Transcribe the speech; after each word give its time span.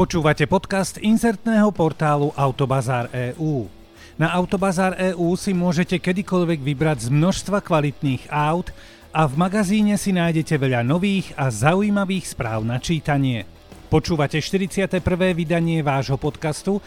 Počúvate 0.00 0.48
podcast 0.48 0.96
inzertného 0.96 1.68
portálu 1.76 2.32
Autobazár 2.32 3.12
EU. 3.36 3.68
Na 4.16 4.32
Autobazár 4.32 4.96
EU 4.96 5.36
si 5.36 5.52
môžete 5.52 6.00
kedykoľvek 6.00 6.64
vybrať 6.64 7.04
z 7.04 7.08
množstva 7.12 7.60
kvalitných 7.60 8.32
aut 8.32 8.72
a 9.12 9.28
v 9.28 9.34
magazíne 9.36 10.00
si 10.00 10.16
nájdete 10.16 10.56
veľa 10.56 10.80
nových 10.88 11.36
a 11.36 11.52
zaujímavých 11.52 12.32
správ 12.32 12.64
na 12.64 12.80
čítanie. 12.80 13.44
Počúvate 13.92 14.40
41. 14.40 15.04
vydanie 15.36 15.84
vášho 15.84 16.16
podcastu 16.16 16.80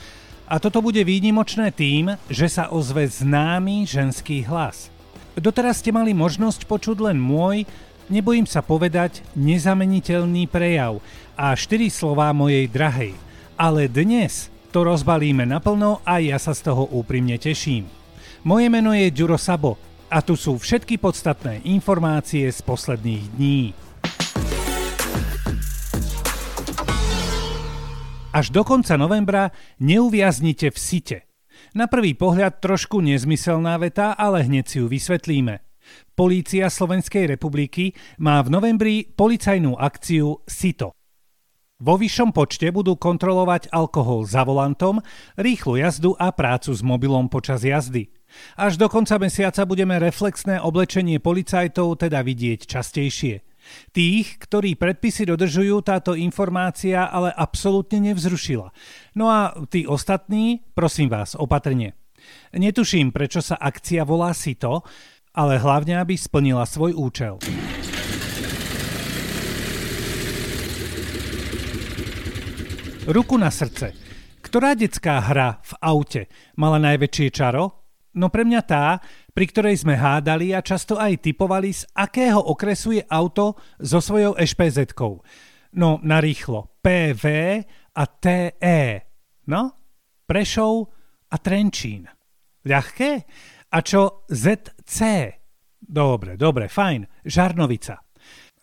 a 0.49 0.57
toto 0.57 0.81
bude 0.81 1.05
výnimočné 1.05 1.69
tým, 1.69 2.17
že 2.33 2.49
sa 2.49 2.73
ozve 2.73 3.05
známy 3.05 3.85
ženský 3.85 4.41
hlas. 4.49 4.89
Doteraz 5.37 5.85
ste 5.85 5.93
mali 5.93 6.17
možnosť 6.17 6.65
počuť 6.65 7.13
len 7.13 7.21
môj, 7.21 7.69
nebojím 8.13 8.45
sa 8.45 8.61
povedať, 8.61 9.25
nezameniteľný 9.33 10.45
prejav– 10.45 11.01
a 11.37 11.57
4 11.57 11.89
slová 11.89 12.29
mojej 12.33 12.69
drahej. 12.69 13.13
Ale 13.57 13.89
dnes 13.89 14.49
to 14.73 14.85
rozbalíme 14.85 15.45
naplno 15.45 16.01
a 16.05 16.17
ja 16.17 16.37
sa 16.41 16.53
z 16.53 16.73
toho 16.73 16.89
úprimne 16.89 17.37
teším. 17.37 17.85
Moje 18.43 18.67
meno 18.67 18.91
je 18.91 19.13
Ďuro 19.13 19.37
Sabo 19.37 19.77
a 20.09 20.21
tu 20.21 20.37
sú 20.37 20.57
všetky 20.57 20.97
podstatné 20.97 21.65
informácie 21.69 22.49
z 22.49 22.59
posledných 22.65 23.23
dní. 23.37 23.61
Až 28.33 28.49
do 28.49 28.65
konca 28.65 28.97
novembra 28.97 29.53
neuviaznite 29.77 30.73
v 30.73 30.77
site. 30.77 31.19
Na 31.77 31.85
prvý 31.85 32.17
pohľad 32.17 32.65
trošku 32.65 32.97
nezmyselná 32.97 33.77
veta, 33.77 34.17
ale 34.17 34.41
hneď 34.41 34.65
si 34.65 34.77
ju 34.81 34.89
vysvetlíme. 34.89 35.72
Polícia 36.13 36.69
Slovenskej 36.69 37.25
republiky 37.25 37.95
má 38.21 38.39
v 38.41 38.51
novembri 38.53 38.95
policajnú 39.07 39.77
akciu 39.77 40.41
SITO. 40.45 40.93
Vo 41.83 41.99
vyššom 41.99 42.31
počte 42.31 42.71
budú 42.71 42.95
kontrolovať 42.95 43.67
alkohol 43.73 44.23
za 44.23 44.47
volantom, 44.47 45.03
rýchlu 45.35 45.83
jazdu 45.83 46.15
a 46.15 46.31
prácu 46.31 46.71
s 46.71 46.79
mobilom 46.79 47.27
počas 47.27 47.65
jazdy. 47.67 48.07
Až 48.55 48.79
do 48.79 48.87
konca 48.87 49.19
mesiaca 49.19 49.67
budeme 49.67 49.99
reflexné 49.99 50.63
oblečenie 50.63 51.19
policajtov 51.19 51.99
teda 51.99 52.23
vidieť 52.23 52.65
častejšie. 52.65 53.43
Tých, 53.95 54.27
ktorí 54.43 54.75
predpisy 54.75 55.27
dodržujú, 55.27 55.83
táto 55.83 56.15
informácia 56.15 57.07
ale 57.07 57.31
absolútne 57.31 58.11
nevzrušila. 58.11 58.71
No 59.15 59.31
a 59.31 59.55
tí 59.67 59.87
ostatní, 59.87 60.63
prosím 60.75 61.11
vás, 61.11 61.35
opatrne. 61.35 61.95
Netuším, 62.55 63.11
prečo 63.11 63.43
sa 63.43 63.59
akcia 63.59 64.07
volá 64.07 64.31
SITO, 64.31 64.87
ale 65.33 65.57
hlavne, 65.57 65.97
aby 65.97 66.13
splnila 66.13 66.61
svoj 66.69 66.93
účel. 66.93 67.41
Ruku 73.03 73.35
na 73.35 73.51
srdce. 73.51 73.91
Ktorá 74.39 74.77
detská 74.77 75.19
hra 75.19 75.59
v 75.65 75.73
aute 75.81 76.21
mala 76.55 76.79
najväčšie 76.79 77.27
čaro? 77.33 77.83
No 78.13 78.29
pre 78.29 78.45
mňa 78.45 78.61
tá, 78.63 79.01
pri 79.33 79.49
ktorej 79.49 79.81
sme 79.81 79.97
hádali 79.97 80.53
a 80.53 80.61
často 80.61 81.01
aj 81.01 81.25
typovali, 81.25 81.73
z 81.73 81.89
akého 81.97 82.37
okresu 82.37 83.01
je 83.01 83.03
auto 83.09 83.57
so 83.81 83.97
svojou 83.97 84.37
ešpz 84.37 84.93
No, 85.73 85.97
na 86.05 86.21
rýchlo. 86.21 86.77
PV 86.85 87.25
a 87.97 88.03
TE. 88.05 88.81
No, 89.49 89.61
Prešov 90.29 90.73
a 91.33 91.35
Trenčín. 91.41 92.05
Ľahké? 92.63 93.11
A 93.73 93.81
čo 93.81 94.21
ZC? 94.29 94.99
Dobre, 95.81 96.37
dobre, 96.37 96.69
fajn. 96.69 97.25
Žarnovica. 97.25 98.05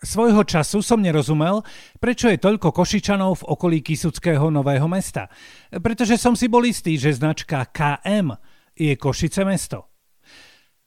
Svojho 0.00 0.48
času 0.48 0.80
som 0.80 1.04
nerozumel, 1.04 1.60
prečo 2.00 2.32
je 2.32 2.40
toľko 2.40 2.72
Košičanov 2.72 3.44
v 3.44 3.46
okolí 3.52 3.78
Kisuckého 3.84 4.48
Nového 4.48 4.88
mesta. 4.88 5.28
Pretože 5.68 6.16
som 6.16 6.32
si 6.32 6.48
bol 6.48 6.64
istý, 6.64 6.96
že 6.96 7.12
značka 7.12 7.68
KM 7.68 8.32
je 8.72 8.96
Košice 8.96 9.44
mesto. 9.44 9.92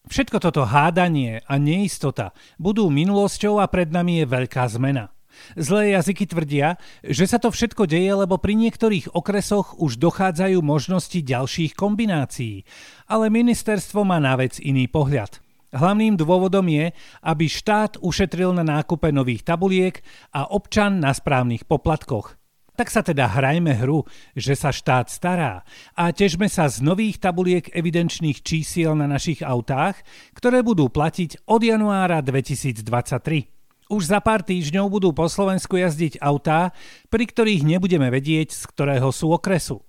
Všetko 0.09 0.41
toto 0.41 0.66
hádanie 0.66 1.45
a 1.45 1.62
neistota 1.62 2.33
budú 2.57 2.89
minulosťou 2.89 3.62
a 3.62 3.69
pred 3.69 3.94
nami 3.94 4.23
je 4.23 4.25
veľká 4.25 4.66
zmena. 4.66 5.12
Zlé 5.53 5.95
jazyky 5.97 6.25
tvrdia, 6.29 6.81
že 7.03 7.25
sa 7.27 7.38
to 7.38 7.53
všetko 7.53 7.85
deje, 7.85 8.11
lebo 8.13 8.39
pri 8.39 8.57
niektorých 8.57 9.13
okresoch 9.13 9.77
už 9.77 10.01
dochádzajú 10.01 10.59
možnosti 10.63 11.19
ďalších 11.19 11.77
kombinácií, 11.77 12.63
ale 13.09 13.33
ministerstvo 13.33 14.01
má 14.07 14.17
na 14.17 14.39
vec 14.39 14.57
iný 14.61 14.89
pohľad. 14.89 15.44
Hlavným 15.73 16.13
dôvodom 16.21 16.69
je, 16.69 16.94
aby 17.25 17.45
štát 17.49 17.97
ušetril 17.97 18.53
na 18.53 18.61
nákupe 18.61 19.09
nových 19.09 19.41
tabuliek 19.41 20.05
a 20.29 20.45
občan 20.53 21.01
na 21.01 21.09
správnych 21.09 21.65
poplatkoch. 21.65 22.38
Tak 22.73 22.89
sa 22.89 23.05
teda 23.05 23.29
hrajme 23.29 23.77
hru, 23.85 24.01
že 24.33 24.57
sa 24.57 24.73
štát 24.73 25.05
stará 25.05 25.61
a 25.94 26.09
težme 26.09 26.50
sa 26.50 26.65
z 26.69 26.81
nových 26.81 27.21
tabuliek 27.21 27.69
evidenčných 27.69 28.41
čísiel 28.41 28.97
na 28.97 29.05
našich 29.05 29.45
autách, 29.45 30.01
ktoré 30.33 30.65
budú 30.65 30.89
platiť 30.89 31.45
od 31.45 31.61
januára 31.61 32.21
2023. 32.25 33.62
Už 33.91 34.07
za 34.07 34.23
pár 34.23 34.44
týždňov 34.44 34.88
budú 34.88 35.11
po 35.11 35.27
Slovensku 35.27 35.75
jazdiť 35.75 36.23
autá, 36.23 36.71
pri 37.11 37.27
ktorých 37.27 37.67
nebudeme 37.67 38.07
vedieť, 38.07 38.55
z 38.55 38.63
ktorého 38.71 39.11
sú 39.11 39.35
okresu. 39.35 39.83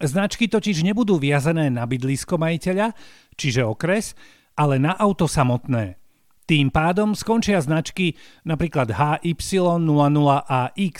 Značky 0.00 0.48
totiž 0.50 0.82
nebudú 0.82 1.20
viazané 1.20 1.70
na 1.70 1.86
bydlisko 1.86 2.40
majiteľa, 2.40 2.90
čiže 3.38 3.62
okres, 3.62 4.16
ale 4.58 4.80
na 4.80 4.96
auto 4.96 5.28
samotné. 5.30 6.00
Tým 6.44 6.68
pádom 6.68 7.16
skončia 7.16 7.56
značky 7.62 8.20
napríklad 8.44 8.92
HY00AX, 8.92 10.96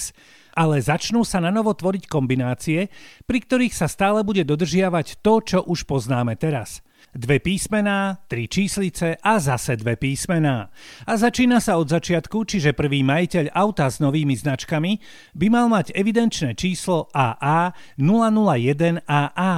ale 0.56 0.81
začnú 0.81 1.21
sa 1.26 1.43
na 1.43 1.50
novo 1.53 1.75
tvoriť 1.75 2.09
kombinácie, 2.09 2.88
pri 3.28 3.38
ktorých 3.44 3.75
sa 3.75 3.88
stále 3.91 4.25
bude 4.25 4.44
dodržiavať 4.47 5.16
to, 5.21 5.41
čo 5.44 5.61
už 5.66 5.84
poznáme 5.84 6.37
teraz. 6.38 6.81
Dve 7.15 7.39
písmená, 7.39 8.27
tri 8.27 8.51
číslice 8.51 9.15
a 9.23 9.39
zase 9.39 9.79
dve 9.79 9.95
písmená. 9.95 10.67
A 11.07 11.15
začína 11.15 11.63
sa 11.63 11.79
od 11.79 11.87
začiatku, 11.87 12.43
čiže 12.43 12.75
prvý 12.75 13.07
majiteľ 13.07 13.55
auta 13.55 13.87
s 13.87 14.03
novými 14.03 14.35
značkami 14.35 14.99
by 15.39 15.47
mal 15.47 15.71
mať 15.71 15.95
evidenčné 15.95 16.59
číslo 16.59 17.07
AA 17.15 17.71
001AA. 18.03 19.55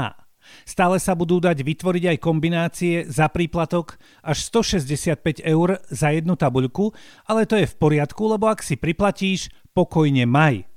Stále 0.69 1.01
sa 1.01 1.17
budú 1.17 1.41
dať 1.41 1.65
vytvoriť 1.65 2.05
aj 2.13 2.19
kombinácie 2.21 3.09
za 3.09 3.33
príplatok 3.33 3.97
až 4.21 4.37
165 4.53 5.41
eur 5.41 5.81
za 5.89 6.13
jednu 6.13 6.37
tabuľku, 6.37 6.93
ale 7.25 7.49
to 7.49 7.57
je 7.57 7.65
v 7.73 7.79
poriadku, 7.81 8.37
lebo 8.37 8.53
ak 8.53 8.61
si 8.61 8.77
priplatíš, 8.77 9.49
pokojne 9.73 10.29
maj. 10.29 10.69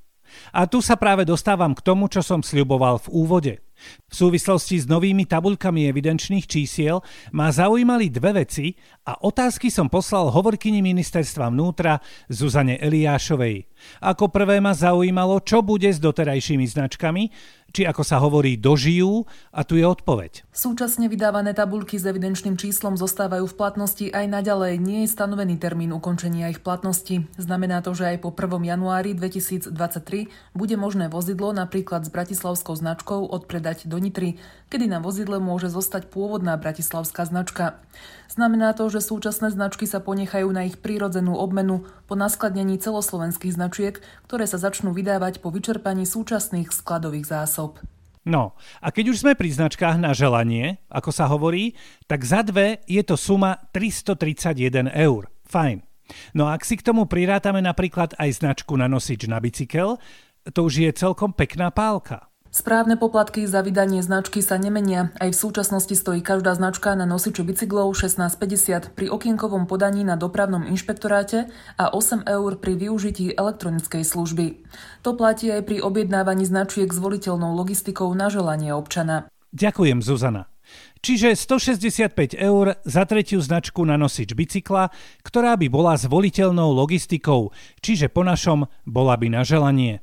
A 0.55 0.63
tu 0.63 0.79
sa 0.79 0.95
práve 0.95 1.27
dostávam 1.27 1.75
k 1.75 1.83
tomu, 1.83 2.07
čo 2.07 2.23
som 2.23 2.39
sľuboval 2.39 3.03
v 3.03 3.07
úvode– 3.11 3.53
v 4.09 4.13
súvislosti 4.13 4.81
s 4.81 4.85
novými 4.89 5.23
tabuľkami 5.23 5.87
evidenčných 5.87 6.45
čísiel 6.49 6.99
ma 7.31 7.53
zaujímali 7.53 8.11
dve 8.11 8.43
veci 8.43 8.75
a 9.07 9.15
otázky 9.23 9.69
som 9.71 9.89
poslal 9.89 10.29
hovorkyni 10.33 10.83
ministerstva 10.83 11.49
vnútra 11.49 12.03
Zuzane 12.27 12.77
Eliášovej. 12.81 13.69
Ako 14.03 14.27
prvé 14.27 14.59
ma 14.59 14.75
zaujímalo, 14.75 15.39
čo 15.39 15.63
bude 15.63 15.87
s 15.87 16.03
doterajšími 16.03 16.65
značkami, 16.67 17.23
či 17.69 17.85
ako 17.85 18.01
sa 18.01 18.17
hovorí 18.17 18.57
dožijú 18.57 19.29
a 19.53 19.61
tu 19.61 19.77
je 19.77 19.85
odpoveď. 19.85 20.41
Súčasne 20.49 21.05
vydávané 21.05 21.53
tabulky 21.53 22.01
s 22.01 22.03
evidenčným 22.03 22.57
číslom 22.57 22.97
zostávajú 22.97 23.45
v 23.45 23.55
platnosti 23.55 24.09
aj 24.09 24.25
naďalej. 24.25 24.81
Nie 24.81 25.05
je 25.05 25.13
stanovený 25.13 25.61
termín 25.61 25.93
ukončenia 25.93 26.49
ich 26.49 26.65
platnosti. 26.65 27.29
Znamená 27.37 27.85
to, 27.85 27.93
že 27.93 28.17
aj 28.17 28.25
po 28.25 28.33
1. 28.33 28.73
januári 28.73 29.13
2023 29.13 29.69
bude 30.57 30.75
možné 30.81 31.13
vozidlo 31.13 31.53
napríklad 31.53 32.03
s 32.03 32.09
bratislavskou 32.09 32.73
značkou 32.73 33.29
odpredať 33.29 33.69
dať 33.69 33.85
do 33.85 33.98
Nitry, 33.99 34.39
kedy 34.71 34.87
na 34.87 35.03
vozidle 35.03 35.37
môže 35.37 35.67
zostať 35.69 36.07
pôvodná 36.09 36.55
bratislavská 36.55 37.27
značka. 37.27 37.79
Znamená 38.31 38.71
to, 38.73 38.87
že 38.87 39.03
súčasné 39.03 39.51
značky 39.51 39.83
sa 39.85 39.99
ponechajú 39.99 40.49
na 40.49 40.65
ich 40.65 40.79
prírodzenú 40.79 41.35
obmenu 41.35 41.85
po 42.07 42.15
naskladnení 42.15 42.79
celoslovenských 42.79 43.55
značiek, 43.55 43.99
ktoré 44.25 44.47
sa 44.47 44.57
začnú 44.57 44.95
vydávať 44.95 45.43
po 45.43 45.51
vyčerpaní 45.51 46.07
súčasných 46.07 46.71
skladových 46.71 47.27
zásob. 47.27 47.83
No, 48.27 48.53
a 48.83 48.87
keď 48.91 49.15
už 49.15 49.25
sme 49.25 49.33
pri 49.33 49.49
značkách 49.51 49.97
na 49.97 50.13
želanie, 50.13 50.77
ako 50.91 51.09
sa 51.09 51.25
hovorí, 51.25 51.73
tak 52.05 52.21
za 52.21 52.45
dve 52.45 52.83
je 52.85 53.01
to 53.01 53.17
suma 53.17 53.57
331 53.73 54.91
eur. 54.93 55.31
Fajn. 55.49 55.81
No 56.37 56.49
a 56.49 56.57
ak 56.57 56.65
si 56.65 56.77
k 56.77 56.85
tomu 56.85 57.09
prirátame 57.09 57.61
napríklad 57.61 58.13
aj 58.17 58.41
značku 58.41 58.77
na 58.77 58.85
nosič 58.85 59.25
na 59.25 59.41
bicykel, 59.41 59.97
to 60.53 60.59
už 60.65 60.73
je 60.85 60.89
celkom 60.93 61.33
pekná 61.33 61.73
pálka. 61.73 62.28
Správne 62.49 62.97
poplatky 62.97 63.45
za 63.45 63.61
vydanie 63.61 64.01
značky 64.01 64.41
sa 64.41 64.57
nemenia. 64.57 65.13
Aj 65.21 65.29
v 65.29 65.37
súčasnosti 65.37 65.93
stojí 65.93 66.25
každá 66.25 66.57
značka 66.57 66.97
na 66.97 67.05
nosiči 67.05 67.45
bicyklov 67.45 67.93
16,50 67.93 68.97
pri 68.97 69.05
okienkovom 69.05 69.69
podaní 69.69 70.01
na 70.01 70.17
dopravnom 70.17 70.65
inšpektoráte 70.65 71.53
a 71.77 71.93
8 71.93 72.25
eur 72.25 72.57
pri 72.57 72.73
využití 72.73 73.37
elektronickej 73.37 74.01
služby. 74.01 74.65
To 75.05 75.13
platí 75.13 75.53
aj 75.53 75.61
pri 75.69 75.77
objednávaní 75.85 76.41
značiek 76.49 76.89
s 76.89 76.97
voliteľnou 76.97 77.53
logistikou 77.53 78.09
na 78.17 78.33
želanie 78.33 78.73
občana. 78.73 79.29
Ďakujem, 79.53 80.01
Zuzana. 80.01 80.49
Čiže 81.05 81.37
165 81.37 82.33
eur 82.33 82.81
za 82.81 83.05
tretiu 83.05 83.45
značku 83.45 83.85
na 83.85 83.93
nosič 83.93 84.33
bicykla, 84.33 84.89
ktorá 85.21 85.53
by 85.53 85.69
bola 85.69 85.93
s 85.93 86.09
voliteľnou 86.09 86.73
logistikou, 86.73 87.53
čiže 87.77 88.09
po 88.09 88.25
našom 88.25 88.65
bola 88.89 89.13
by 89.21 89.37
na 89.37 89.45
želanie. 89.45 90.01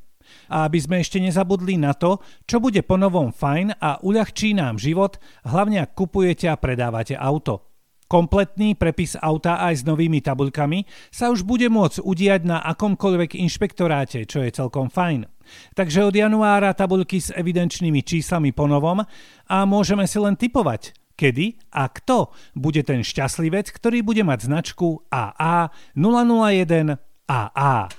A 0.52 0.66
aby 0.66 0.78
sme 0.78 1.02
ešte 1.02 1.18
nezabudli 1.18 1.78
na 1.78 1.94
to, 1.96 2.22
čo 2.46 2.62
bude 2.62 2.82
po 2.86 2.98
novom 2.98 3.30
fajn 3.34 3.78
a 3.78 3.98
uľahčí 4.02 4.54
nám 4.54 4.78
život, 4.80 5.18
hlavne 5.46 5.82
ak 5.82 5.94
kupujete 5.98 6.46
a 6.50 6.60
predávate 6.60 7.14
auto. 7.18 7.66
Kompletný 8.06 8.78
prepis 8.78 9.18
auta 9.18 9.58
aj 9.58 9.82
s 9.82 9.86
novými 9.86 10.22
tabuľkami 10.22 11.10
sa 11.10 11.34
už 11.34 11.42
bude 11.42 11.66
môcť 11.66 12.06
udiať 12.06 12.46
na 12.46 12.62
akomkoľvek 12.62 13.34
inšpektoráte, 13.34 14.22
čo 14.30 14.46
je 14.46 14.54
celkom 14.54 14.86
fajn. 14.86 15.26
Takže 15.74 16.06
od 16.06 16.14
januára 16.14 16.70
tabuľky 16.70 17.18
s 17.18 17.34
evidenčnými 17.34 18.06
číslami 18.06 18.54
po 18.54 18.70
novom 18.70 19.02
a 19.50 19.56
môžeme 19.66 20.06
si 20.06 20.22
len 20.22 20.38
typovať, 20.38 20.94
kedy 21.18 21.58
a 21.74 21.90
kto 21.90 22.30
bude 22.54 22.86
ten 22.86 23.02
šťastlivec, 23.02 23.74
ktorý 23.74 24.06
bude 24.06 24.22
mať 24.22 24.54
značku 24.54 25.02
AA 25.10 25.74
001 25.98 26.94
AA. 27.26 27.90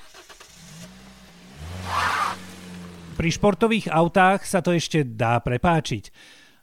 Pri 3.17 3.33
športových 3.33 3.89
autách 3.89 4.45
sa 4.45 4.61
to 4.61 4.77
ešte 4.77 5.01
dá 5.01 5.41
prepáčiť, 5.41 6.13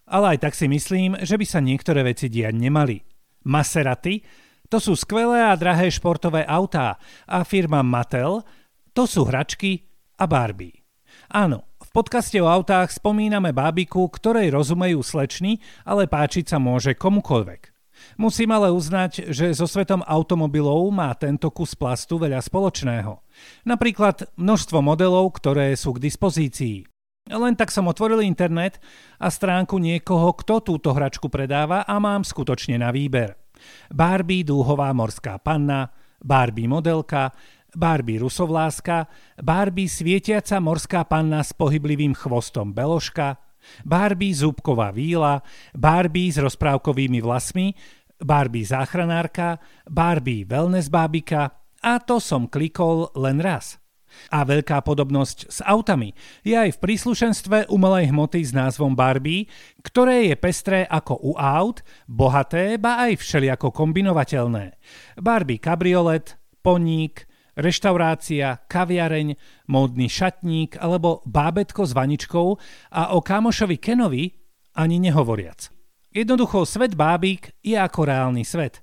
ale 0.06 0.38
aj 0.38 0.46
tak 0.46 0.54
si 0.54 0.70
myslím, 0.70 1.18
že 1.18 1.34
by 1.34 1.42
sa 1.42 1.58
niektoré 1.58 2.06
veci 2.06 2.30
diať 2.30 2.54
nemali. 2.54 3.02
Maserati, 3.42 4.22
to 4.70 4.78
sú 4.78 4.94
skvelé 4.94 5.42
a 5.42 5.58
drahé 5.58 5.90
športové 5.90 6.46
autá 6.46 7.02
a 7.26 7.42
firma 7.42 7.82
Mattel, 7.82 8.46
to 8.94 9.02
sú 9.02 9.26
hračky 9.26 9.82
a 10.14 10.30
Barbie. 10.30 10.86
Áno, 11.34 11.66
v 11.82 11.90
podcaste 11.90 12.38
o 12.38 12.46
autách 12.46 12.94
spomíname 12.94 13.50
bábiku, 13.50 14.06
ktorej 14.06 14.54
rozumejú 14.54 15.02
slečny, 15.02 15.58
ale 15.82 16.06
páčiť 16.06 16.54
sa 16.54 16.62
môže 16.62 16.94
komukoľvek. 16.94 17.73
Musím 18.16 18.54
ale 18.54 18.70
uznať, 18.70 19.30
že 19.30 19.50
so 19.54 19.66
svetom 19.66 20.04
automobilov 20.06 20.86
má 20.94 21.10
tento 21.18 21.50
kus 21.50 21.74
plastu 21.74 22.20
veľa 22.20 22.42
spoločného. 22.42 23.20
Napríklad 23.66 24.30
množstvo 24.38 24.78
modelov, 24.84 25.34
ktoré 25.38 25.74
sú 25.74 25.96
k 25.96 26.04
dispozícii. 26.06 26.86
Len 27.24 27.56
tak 27.56 27.72
som 27.72 27.88
otvoril 27.88 28.20
internet 28.20 28.76
a 29.16 29.32
stránku 29.32 29.80
niekoho, 29.80 30.36
kto 30.36 30.60
túto 30.60 30.92
hračku 30.92 31.32
predáva 31.32 31.88
a 31.88 31.96
mám 31.96 32.20
skutočne 32.20 32.76
na 32.76 32.92
výber. 32.92 33.32
Barbie 33.88 34.44
dúhová 34.44 34.92
morská 34.92 35.40
panna, 35.40 35.88
Barbie 36.20 36.68
modelka, 36.68 37.32
Barbie 37.74 38.22
rusovláska, 38.22 39.08
Barbie 39.40 39.90
svietiaca 39.90 40.60
morská 40.62 41.02
panna 41.08 41.42
s 41.42 41.56
pohyblivým 41.56 42.14
chvostom 42.14 42.70
beloška, 42.70 43.40
Barbie 43.82 44.34
zúbková 44.34 44.90
víla, 44.94 45.40
Barbie 45.74 46.32
s 46.32 46.38
rozprávkovými 46.40 47.20
vlasmi, 47.20 47.74
Barbie 48.20 48.64
záchranárka, 48.64 49.58
Barbie 49.88 50.46
wellness 50.46 50.88
bábika 50.88 51.50
a 51.84 52.00
to 52.00 52.22
som 52.22 52.48
klikol 52.48 53.12
len 53.14 53.42
raz– 53.42 53.76
a 54.30 54.42
veľká 54.46 54.82
podobnosť 54.82 55.38
s 55.50 55.58
autami 55.64 56.14
je 56.46 56.54
aj 56.54 56.78
v 56.78 56.82
príslušenstve 56.82 57.58
umelej 57.70 58.10
hmoty 58.10 58.40
s 58.42 58.54
názvom 58.54 58.94
Barbie, 58.94 59.50
ktoré 59.82 60.30
je 60.30 60.36
pestré 60.38 60.78
ako 60.86 61.18
u 61.20 61.32
aut, 61.36 61.82
bohaté, 62.06 62.78
ba 62.78 63.04
aj 63.08 63.20
všelijako 63.20 63.74
kombinovateľné. 63.74 64.78
Barbie 65.18 65.60
kabriolet, 65.60 66.38
poník, 66.62 67.26
reštaurácia, 67.58 68.62
kaviareň, 68.66 69.34
módny 69.70 70.06
šatník 70.10 70.78
alebo 70.78 71.22
bábetko 71.26 71.86
s 71.86 71.92
vaničkou 71.94 72.48
a 72.94 73.14
o 73.14 73.22
kamošovi 73.22 73.76
Kenovi 73.78 74.30
ani 74.74 74.98
nehovoriac. 74.98 75.70
Jednoducho 76.14 76.62
svet 76.62 76.94
bábik 76.94 77.58
je 77.58 77.74
ako 77.74 78.06
reálny 78.06 78.46
svet. 78.46 78.82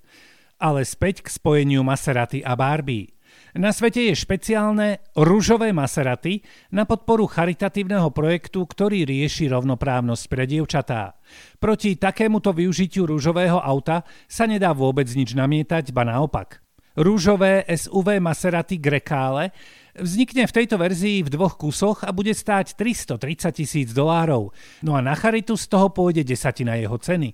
Ale 0.59 0.83
späť 0.83 1.23
k 1.23 1.31
spojeniu 1.31 1.81
Maserati 1.81 2.43
a 2.43 2.59
Barbie. 2.59 3.15
Na 3.51 3.75
svete 3.75 4.07
je 4.07 4.15
špeciálne 4.15 5.03
rúžové 5.15 5.75
Maserati 5.75 6.39
na 6.71 6.87
podporu 6.87 7.27
charitatívneho 7.27 8.07
projektu, 8.11 8.63
ktorý 8.63 9.03
rieši 9.03 9.51
rovnoprávnosť 9.51 10.23
pre 10.31 10.47
dievčatá. 10.47 11.19
Proti 11.59 11.99
takémuto 11.99 12.55
využitiu 12.55 13.03
rúžového 13.07 13.59
auta 13.59 14.07
sa 14.31 14.47
nedá 14.47 14.71
vôbec 14.71 15.07
nič 15.11 15.35
namietať, 15.35 15.91
ba 15.91 16.07
naopak. 16.07 16.60
Rúžové 16.99 17.63
SUV 17.71 18.19
Maserati 18.19 18.75
Grecale 18.75 19.55
vznikne 19.95 20.43
v 20.43 20.55
tejto 20.59 20.75
verzii 20.75 21.23
v 21.23 21.31
dvoch 21.31 21.55
kusoch 21.55 22.03
a 22.03 22.11
bude 22.11 22.35
stáť 22.35 22.75
330 22.75 23.55
tisíc 23.55 23.89
dolárov, 23.95 24.51
no 24.83 24.91
a 24.95 24.99
na 24.99 25.15
charitu 25.15 25.55
z 25.55 25.71
toho 25.71 25.87
pôjde 25.87 26.27
desatina 26.27 26.75
jeho 26.75 26.99
ceny. 26.99 27.31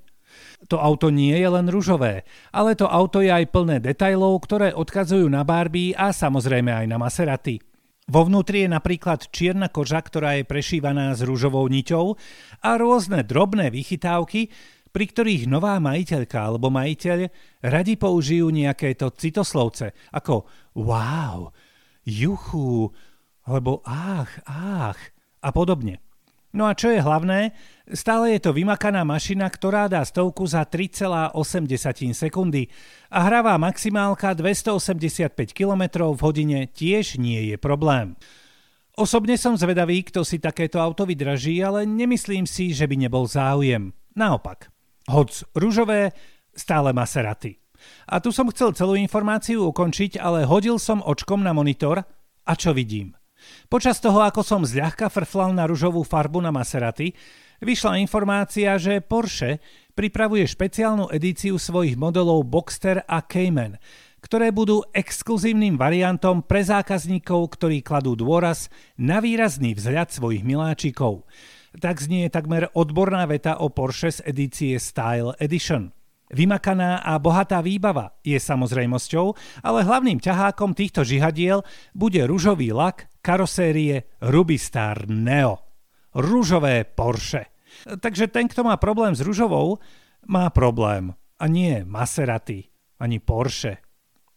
To 0.69 0.77
auto 0.77 1.09
nie 1.09 1.33
je 1.33 1.49
len 1.49 1.65
ružové, 1.73 2.21
ale 2.53 2.77
to 2.77 2.85
auto 2.85 3.25
je 3.25 3.33
aj 3.33 3.49
plné 3.49 3.81
detajlov, 3.81 4.45
ktoré 4.45 4.77
odkazujú 4.77 5.25
na 5.25 5.41
Barbie 5.41 5.97
a 5.97 6.13
samozrejme 6.13 6.69
aj 6.69 6.85
na 6.85 7.01
Maserati. 7.01 7.57
Vo 8.07 8.23
vnútri 8.23 8.63
je 8.63 8.71
napríklad 8.71 9.27
čierna 9.35 9.67
koža, 9.67 9.99
ktorá 9.99 10.39
je 10.39 10.47
prešívaná 10.47 11.11
s 11.11 11.27
rúžovou 11.27 11.67
niťou 11.67 12.15
a 12.63 12.69
rôzne 12.79 13.19
drobné 13.25 13.67
vychytávky, 13.67 14.47
pri 14.97 15.13
ktorých 15.13 15.45
nová 15.45 15.77
majiteľka 15.77 16.41
alebo 16.41 16.73
majiteľ 16.73 17.29
radi 17.61 18.01
použijú 18.01 18.49
nejaké 18.49 18.97
to 18.97 19.13
citoslovce, 19.13 19.93
ako 20.09 20.49
wow, 20.73 21.53
juchu, 22.01 22.89
alebo 23.45 23.85
ách, 23.85 24.41
ách 24.49 24.97
a 25.45 25.53
podobne. 25.53 26.01
No 26.49 26.65
a 26.65 26.73
čo 26.73 26.89
je 26.89 26.97
hlavné, 26.97 27.53
stále 27.93 28.33
je 28.33 28.49
to 28.49 28.57
vymakaná 28.57 29.05
mašina, 29.05 29.45
ktorá 29.45 29.85
dá 29.85 30.01
stovku 30.01 30.49
za 30.49 30.65
3,8 30.65 31.37
sekundy 32.17 32.65
a 33.13 33.21
hravá 33.21 33.53
maximálka 33.61 34.33
285 34.33 35.29
km 35.53 36.09
v 36.09 36.19
hodine 36.25 36.65
tiež 36.65 37.21
nie 37.21 37.53
je 37.53 37.57
problém. 37.61 38.17
Osobne 38.97 39.37
som 39.37 39.53
zvedavý, 39.53 40.01
kto 40.01 40.25
si 40.25 40.41
takéto 40.41 40.81
auto 40.81 41.05
vydraží, 41.05 41.61
ale 41.61 41.85
nemyslím 41.85 42.49
si, 42.49 42.73
že 42.73 42.89
by 42.89 43.05
nebol 43.05 43.29
záujem. 43.29 43.93
Naopak. 44.17 44.73
Hoc 45.07 45.47
rúžové, 45.55 46.11
stále 46.51 46.91
Maserati. 46.91 47.55
A 48.11 48.19
tu 48.19 48.35
som 48.35 48.51
chcel 48.51 48.75
celú 48.75 48.99
informáciu 48.99 49.63
ukončiť, 49.71 50.19
ale 50.19 50.43
hodil 50.43 50.75
som 50.75 50.99
očkom 50.99 51.39
na 51.39 51.55
monitor 51.55 52.03
a 52.43 52.53
čo 52.59 52.75
vidím? 52.75 53.15
Počas 53.71 54.03
toho, 54.03 54.19
ako 54.19 54.43
som 54.43 54.67
zľahka 54.67 55.07
frflal 55.07 55.55
na 55.55 55.63
ružovú 55.63 56.03
farbu 56.03 56.43
na 56.43 56.51
Maserati, 56.51 57.15
vyšla 57.63 58.03
informácia, 58.03 58.75
že 58.75 58.99
Porsche 58.99 59.63
pripravuje 59.95 60.43
špeciálnu 60.43 61.07
edíciu 61.15 61.55
svojich 61.55 61.95
modelov 61.95 62.43
Boxster 62.43 63.07
a 63.07 63.23
Cayman, 63.23 63.79
ktoré 64.19 64.51
budú 64.51 64.83
exkluzívnym 64.91 65.79
variantom 65.79 66.43
pre 66.43 66.67
zákazníkov, 66.67 67.55
ktorí 67.55 67.79
kladú 67.79 68.19
dôraz 68.19 68.67
na 68.99 69.23
výrazný 69.23 69.71
vzhľad 69.71 70.11
svojich 70.11 70.43
miláčikov. 70.43 71.23
Tak 71.75 71.99
znie 71.99 72.31
takmer 72.31 72.71
odborná 72.71 73.27
veta 73.27 73.59
o 73.59 73.67
Porsche 73.67 74.09
z 74.11 74.19
edície 74.23 74.79
Style 74.79 75.35
Edition. 75.35 75.91
Vymakaná 76.27 76.99
a 77.07 77.15
bohatá 77.19 77.63
výbava 77.63 78.19
je 78.19 78.35
samozrejmosťou, 78.35 79.31
ale 79.63 79.87
hlavným 79.87 80.19
ťahákom 80.19 80.75
týchto 80.75 81.07
žihadiel 81.07 81.63
bude 81.95 82.19
ružový 82.27 82.75
lak 82.75 83.07
karosérie 83.23 84.11
Rubistar 84.19 85.07
Neo. 85.07 85.63
Rúžové 86.11 86.83
Porsche. 86.83 87.47
Takže 87.87 88.27
ten, 88.27 88.51
kto 88.51 88.67
má 88.67 88.75
problém 88.75 89.15
s 89.15 89.23
ružovou, 89.23 89.79
má 90.27 90.51
problém. 90.51 91.15
A 91.39 91.47
nie 91.47 91.85
Maserati, 91.87 92.67
ani 92.99 93.23
Porsche. 93.23 93.79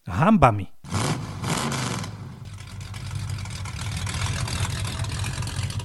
Hambami. 0.06 0.70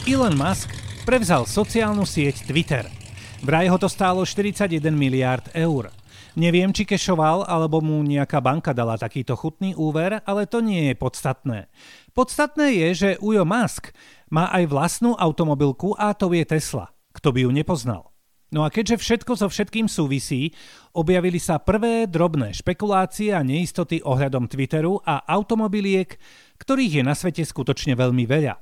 Elon 0.05 0.37
Musk 0.37 0.84
prevzal 1.05 1.45
sociálnu 1.45 2.03
sieť 2.03 2.49
Twitter– 2.49 2.89
Vraj 3.45 3.69
ho 3.69 3.77
to 3.77 3.85
stálo 3.85 4.25
41 4.25 4.81
miliárd 4.89 5.53
eur. 5.53 5.93
Neviem, 6.33 6.73
či 6.73 6.81
kešoval, 6.81 7.45
alebo 7.45 7.77
mu 7.77 8.01
nejaká 8.01 8.41
banka 8.41 8.73
dala 8.73 8.97
takýto 8.97 9.37
chutný 9.37 9.77
úver, 9.77 10.17
ale 10.25 10.49
to 10.49 10.65
nie 10.65 10.89
je 10.89 10.95
podstatné. 10.97 11.69
Podstatné 12.17 12.73
je, 12.73 12.87
že 12.97 13.09
Ujo 13.21 13.45
Musk 13.45 13.93
má 14.33 14.49
aj 14.49 14.65
vlastnú 14.65 15.13
automobilku 15.13 15.93
a 15.93 16.17
to 16.17 16.33
je 16.33 16.41
Tesla. 16.41 16.89
Kto 17.13 17.37
by 17.37 17.45
ju 17.45 17.51
nepoznal? 17.53 18.09
No 18.49 18.65
a 18.65 18.73
keďže 18.73 18.97
všetko 18.97 19.37
so 19.37 19.45
všetkým 19.45 19.85
súvisí, 19.85 20.49
objavili 20.97 21.37
sa 21.37 21.61
prvé 21.61 22.09
drobné 22.09 22.49
špekulácie 22.49 23.29
a 23.29 23.45
neistoty 23.45 24.01
ohľadom 24.01 24.49
Twitteru 24.49 25.05
a 25.05 25.21
automobiliek, 25.21 26.17
ktorých 26.57 26.97
je 26.97 27.03
na 27.05 27.13
svete 27.13 27.45
skutočne 27.45 27.93
veľmi 27.93 28.25
veľa. 28.25 28.57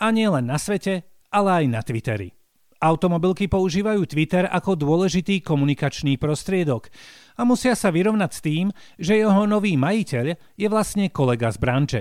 A 0.00 0.08
nie 0.08 0.24
len 0.24 0.48
na 0.48 0.56
svete, 0.56 1.11
ale 1.32 1.64
aj 1.64 1.66
na 1.72 1.80
Twitteri. 1.80 2.30
Automobilky 2.82 3.46
používajú 3.46 4.04
Twitter 4.10 4.50
ako 4.50 4.74
dôležitý 4.74 5.38
komunikačný 5.40 6.18
prostriedok 6.18 6.90
a 7.38 7.46
musia 7.46 7.78
sa 7.78 7.94
vyrovnať 7.94 8.30
s 8.34 8.40
tým, 8.42 8.66
že 8.98 9.22
jeho 9.22 9.46
nový 9.46 9.78
majiteľ 9.78 10.58
je 10.58 10.68
vlastne 10.68 11.06
kolega 11.08 11.48
z 11.54 11.58
branče. 11.62 12.00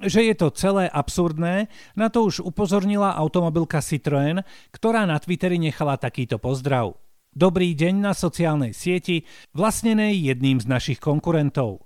Že 0.00 0.20
je 0.32 0.34
to 0.34 0.48
celé 0.56 0.88
absurdné, 0.88 1.68
na 1.94 2.08
to 2.08 2.26
už 2.26 2.42
upozornila 2.42 3.12
automobilka 3.12 3.84
Citroën, 3.84 4.40
ktorá 4.72 5.04
na 5.04 5.20
Twitteri 5.20 5.60
nechala 5.60 6.00
takýto 6.00 6.40
pozdrav. 6.40 6.96
Dobrý 7.36 7.76
deň 7.76 8.00
na 8.00 8.16
sociálnej 8.16 8.72
sieti, 8.72 9.28
vlastnenej 9.52 10.16
jedným 10.32 10.56
z 10.56 10.66
našich 10.66 10.96
konkurentov. 10.96 11.84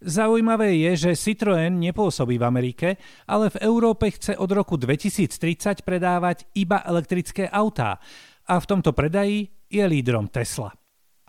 Zaujímavé 0.00 0.80
je, 0.80 1.08
že 1.08 1.20
Citroën 1.20 1.68
nepôsobí 1.68 2.40
v 2.40 2.48
Amerike, 2.48 2.88
ale 3.28 3.52
v 3.52 3.60
Európe 3.60 4.08
chce 4.08 4.32
od 4.32 4.48
roku 4.48 4.80
2030 4.80 5.84
predávať 5.84 6.48
iba 6.56 6.80
elektrické 6.88 7.44
autá 7.52 8.00
a 8.48 8.56
v 8.56 8.64
tomto 8.64 8.96
predaji 8.96 9.52
je 9.68 9.84
lídrom 9.84 10.26
Tesla. 10.32 10.72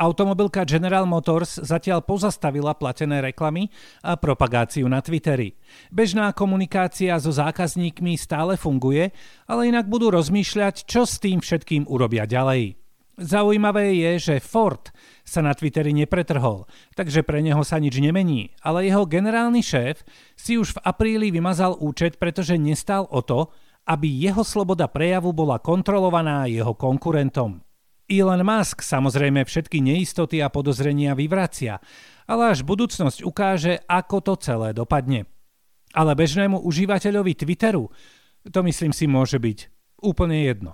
Automobilka 0.02 0.66
General 0.66 1.06
Motors 1.06 1.62
zatiaľ 1.62 2.02
pozastavila 2.02 2.74
platené 2.74 3.22
reklamy 3.22 3.70
a 4.02 4.18
propagáciu 4.18 4.90
na 4.90 4.98
Twitteri. 4.98 5.54
Bežná 5.94 6.34
komunikácia 6.34 7.14
so 7.22 7.30
zákazníkmi 7.30 8.18
stále 8.18 8.58
funguje, 8.58 9.14
ale 9.46 9.70
inak 9.70 9.86
budú 9.86 10.10
rozmýšľať, 10.10 10.90
čo 10.90 11.06
s 11.06 11.22
tým 11.22 11.38
všetkým 11.38 11.86
urobia 11.86 12.26
ďalej. 12.26 12.81
Zaujímavé 13.22 13.94
je, 13.94 14.12
že 14.18 14.36
Ford 14.44 14.90
sa 15.22 15.46
na 15.46 15.54
Twitteri 15.54 15.94
nepretrhol, 15.94 16.66
takže 16.98 17.22
pre 17.22 17.46
neho 17.46 17.62
sa 17.62 17.78
nič 17.78 18.02
nemení, 18.02 18.52
ale 18.66 18.90
jeho 18.90 19.06
generálny 19.06 19.62
šéf 19.62 20.02
si 20.34 20.58
už 20.58 20.74
v 20.76 20.82
apríli 20.82 21.30
vymazal 21.30 21.78
účet, 21.78 22.18
pretože 22.18 22.58
nestal 22.58 23.06
o 23.14 23.22
to, 23.22 23.54
aby 23.86 24.10
jeho 24.10 24.42
sloboda 24.42 24.90
prejavu 24.90 25.30
bola 25.32 25.62
kontrolovaná 25.62 26.50
jeho 26.50 26.74
konkurentom. 26.74 27.62
Elon 28.10 28.44
Musk 28.44 28.84
samozrejme 28.84 29.46
všetky 29.46 29.80
neistoty 29.80 30.44
a 30.44 30.52
podozrenia 30.52 31.16
vyvracia, 31.16 31.80
ale 32.28 32.52
až 32.52 32.66
budúcnosť 32.68 33.24
ukáže, 33.24 33.80
ako 33.88 34.18
to 34.20 34.34
celé 34.42 34.76
dopadne. 34.76 35.30
Ale 35.96 36.18
bežnému 36.18 36.60
užívateľovi 36.60 37.34
Twitteru 37.38 37.88
to 38.50 38.60
myslím 38.66 38.90
si 38.90 39.06
môže 39.06 39.38
byť 39.38 39.70
úplne 40.02 40.50
jedno. 40.50 40.74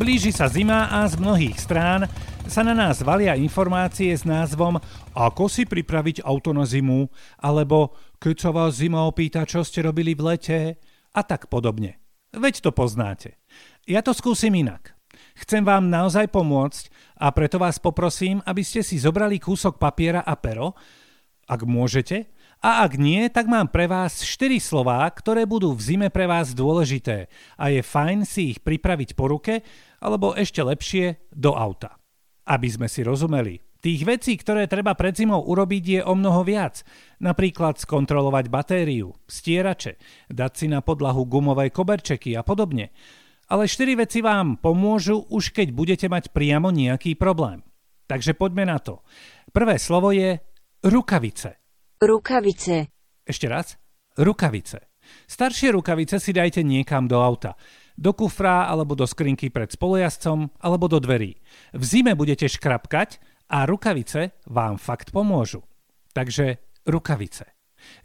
Blíži 0.00 0.32
sa 0.32 0.48
zima 0.48 0.88
a 0.88 1.04
z 1.04 1.20
mnohých 1.20 1.60
strán 1.60 2.08
sa 2.48 2.64
na 2.64 2.72
nás 2.72 3.04
valia 3.04 3.36
informácie 3.36 4.08
s 4.16 4.24
názvom 4.24 4.80
Ako 5.12 5.44
si 5.52 5.68
pripraviť 5.68 6.24
auto 6.24 6.56
na 6.56 6.64
zimu, 6.64 7.04
alebo 7.36 7.92
Keď 8.16 8.36
sa 8.40 8.48
vás 8.48 8.80
zima 8.80 9.04
opýta, 9.04 9.44
čo 9.44 9.60
ste 9.60 9.84
robili 9.84 10.16
v 10.16 10.24
lete, 10.24 10.80
a 11.12 11.20
tak 11.20 11.52
podobne. 11.52 12.00
Veď 12.32 12.64
to 12.64 12.72
poznáte. 12.72 13.36
Ja 13.84 14.00
to 14.00 14.16
skúsim 14.16 14.56
inak. 14.56 14.96
Chcem 15.36 15.68
vám 15.68 15.92
naozaj 15.92 16.32
pomôcť 16.32 16.88
a 17.20 17.28
preto 17.36 17.60
vás 17.60 17.76
poprosím, 17.76 18.40
aby 18.48 18.64
ste 18.64 18.80
si 18.80 18.96
zobrali 18.96 19.36
kúsok 19.36 19.76
papiera 19.76 20.24
a 20.24 20.32
pero, 20.32 20.80
ak 21.44 21.60
môžete, 21.68 22.24
a 22.60 22.84
ak 22.84 23.00
nie, 23.00 23.24
tak 23.32 23.48
mám 23.48 23.72
pre 23.72 23.88
vás 23.88 24.20
4 24.20 24.60
slová, 24.60 25.08
ktoré 25.08 25.48
budú 25.48 25.72
v 25.72 25.80
zime 25.80 26.08
pre 26.12 26.28
vás 26.28 26.52
dôležité 26.52 27.32
a 27.56 27.72
je 27.72 27.80
fajn 27.80 28.28
si 28.28 28.52
ich 28.52 28.60
pripraviť 28.60 29.16
po 29.16 29.32
ruke, 29.32 29.64
alebo 30.00 30.32
ešte 30.32 30.64
lepšie 30.64 31.30
do 31.30 31.52
auta. 31.54 32.00
Aby 32.48 32.68
sme 32.72 32.88
si 32.88 33.04
rozumeli, 33.04 33.60
tých 33.80 34.04
vecí, 34.04 34.36
ktoré 34.36 34.68
treba 34.68 34.92
pred 34.92 35.16
zimou 35.16 35.40
urobiť 35.40 35.84
je 35.84 36.00
o 36.04 36.12
mnoho 36.12 36.44
viac. 36.44 36.84
Napríklad 37.24 37.80
skontrolovať 37.80 38.52
batériu, 38.52 39.16
stierače, 39.24 39.96
dať 40.28 40.52
si 40.52 40.66
na 40.68 40.84
podlahu 40.84 41.24
gumové 41.24 41.72
koberčeky 41.72 42.36
a 42.36 42.44
podobne. 42.44 42.92
Ale 43.50 43.66
štyri 43.66 43.98
veci 43.98 44.20
vám 44.22 44.60
pomôžu 44.60 45.26
už 45.32 45.50
keď 45.50 45.68
budete 45.74 46.06
mať 46.06 46.30
priamo 46.30 46.70
nejaký 46.70 47.16
problém. 47.16 47.64
Takže 48.06 48.36
poďme 48.36 48.68
na 48.68 48.78
to. 48.78 49.02
Prvé 49.50 49.80
slovo 49.80 50.14
je 50.14 50.38
rukavice. 50.84 51.58
Rukavice. 51.98 52.76
Ešte 53.26 53.46
raz. 53.48 53.74
Rukavice. 54.20 54.92
Staršie 55.26 55.74
rukavice 55.74 56.22
si 56.22 56.30
dajte 56.30 56.62
niekam 56.62 57.10
do 57.10 57.18
auta 57.18 57.58
do 58.00 58.16
kufra 58.16 58.64
alebo 58.64 58.96
do 58.96 59.04
skrinky 59.04 59.52
pred 59.52 59.68
spolujazcom 59.68 60.48
alebo 60.64 60.88
do 60.88 60.96
dverí. 60.96 61.36
V 61.76 61.82
zime 61.84 62.16
budete 62.16 62.48
škrapkať 62.48 63.20
a 63.52 63.68
rukavice 63.68 64.40
vám 64.48 64.80
fakt 64.80 65.12
pomôžu. 65.12 65.60
Takže 66.16 66.56
rukavice. 66.88 67.44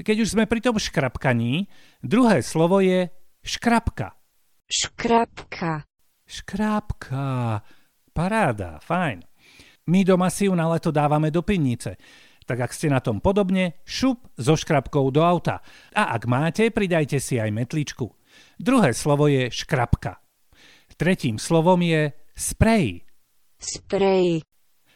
Keď 0.03 0.15
už 0.27 0.35
sme 0.35 0.43
pri 0.51 0.59
tom 0.59 0.75
škrapkaní, 0.75 1.71
druhé 2.03 2.43
slovo 2.43 2.83
je 2.83 3.07
škrapka. 3.43 4.19
Škrapka. 4.67 5.87
Škrapka. 6.27 7.61
Paráda, 8.11 8.79
fajn. 8.83 9.23
My 9.85 10.01
doma 10.01 10.33
si 10.33 10.49
ju 10.49 10.53
na 10.57 10.65
leto 10.65 10.89
dávame 10.89 11.29
do 11.29 11.45
pinnice. 11.45 11.95
Tak 12.45 12.69
ak 12.69 12.71
ste 12.73 12.89
na 12.89 13.01
tom 13.01 13.21
podobne, 13.21 13.81
šup 13.85 14.33
so 14.37 14.53
škrapkou 14.53 15.09
do 15.09 15.21
auta. 15.21 15.61
A 15.93 16.13
ak 16.13 16.29
máte, 16.29 16.69
pridajte 16.69 17.17
si 17.21 17.41
aj 17.41 17.49
metličku. 17.53 18.05
Druhé 18.55 18.95
slovo 18.95 19.27
je 19.27 19.51
škrapka. 19.51 20.23
Tretím 20.95 21.35
slovom 21.35 21.83
je 21.83 22.15
sprej. 22.35 23.03
Sprej. 23.59 24.43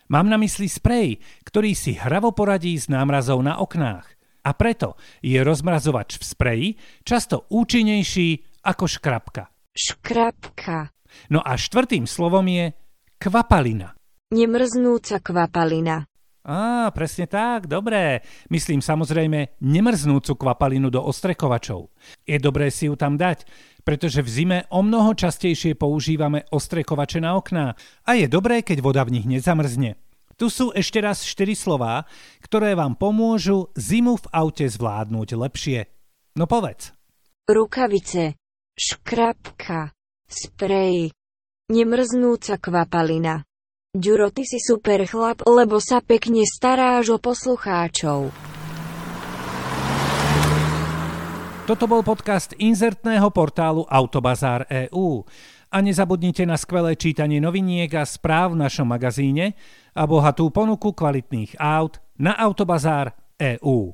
Mám 0.10 0.32
na 0.32 0.42
mysli 0.42 0.66
sprej, 0.66 1.22
ktorý 1.46 1.76
si 1.78 1.94
hravo 1.94 2.34
poradí 2.34 2.74
s 2.74 2.90
námrazou 2.90 3.44
na 3.44 3.62
oknách. 3.62 4.08
A 4.48 4.56
preto 4.56 4.96
je 5.20 5.38
rozmrazovač 5.44 6.18
v 6.18 6.24
spreji 6.24 6.68
často 7.04 7.46
účinnejší 7.52 8.64
ako 8.64 8.86
škrapka. 8.88 9.52
Škrapka. 9.76 10.90
No 11.30 11.44
a 11.44 11.60
štvrtým 11.60 12.08
slovom 12.08 12.48
je 12.48 12.74
kvapalina. 13.20 13.94
Nemrznúca 14.32 15.20
kvapalina. 15.20 16.08
Á, 16.40 16.88
presne 16.96 17.28
tak, 17.28 17.68
dobré. 17.68 18.24
Myslím 18.48 18.80
samozrejme 18.80 19.60
nemrznúcu 19.60 20.40
kvapalinu 20.40 20.88
do 20.88 21.04
ostrekovačov. 21.04 21.92
Je 22.24 22.40
dobré 22.40 22.72
si 22.72 22.88
ju 22.88 22.96
tam 22.96 23.20
dať, 23.20 23.44
pretože 23.84 24.24
v 24.24 24.30
zime 24.30 24.58
o 24.72 24.80
mnoho 24.80 25.12
častejšie 25.12 25.76
používame 25.76 26.48
ostrekovače 26.48 27.20
na 27.20 27.36
okná 27.36 27.76
a 28.08 28.12
je 28.16 28.32
dobré, 28.32 28.64
keď 28.64 28.80
voda 28.80 29.04
v 29.04 29.20
nich 29.20 29.28
nezamrzne. 29.28 30.00
Tu 30.40 30.48
sú 30.48 30.72
ešte 30.72 31.04
raz 31.04 31.20
4 31.28 31.52
slová, 31.52 32.08
ktoré 32.40 32.72
vám 32.72 32.96
pomôžu 32.96 33.68
zimu 33.76 34.16
v 34.16 34.26
aute 34.32 34.64
zvládnuť 34.64 35.36
lepšie. 35.36 35.80
No 36.40 36.48
povedz. 36.48 36.96
Rukavice, 37.44 38.40
škrapka, 38.80 39.92
sprej, 40.24 41.12
nemrznúca 41.68 42.56
kvapalina. 42.56 43.44
Ďuro, 43.90 44.30
ty 44.30 44.46
si 44.46 44.62
super 44.62 45.02
chlap, 45.02 45.42
lebo 45.50 45.82
sa 45.82 45.98
pekne 45.98 46.46
staráš 46.46 47.10
o 47.10 47.18
poslucháčov. 47.18 48.30
Toto 51.66 51.86
bol 51.90 52.06
podcast 52.06 52.54
inzertného 52.62 53.34
portálu 53.34 53.90
Autobazár 53.90 54.70
EU. 54.94 55.26
A 55.74 55.82
nezabudnite 55.82 56.46
na 56.46 56.62
skvelé 56.62 56.94
čítanie 57.02 57.42
noviniek 57.42 57.90
a 57.98 58.06
správ 58.06 58.54
v 58.54 58.62
našom 58.62 58.86
magazíne 58.86 59.58
a 59.98 60.06
bohatú 60.06 60.54
ponuku 60.54 60.94
kvalitných 60.94 61.58
aut 61.58 61.98
na 62.22 62.38
Autobazár 62.38 63.18
EU. 63.42 63.90